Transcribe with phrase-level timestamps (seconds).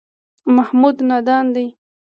[0.55, 1.65] محمود نادان دی.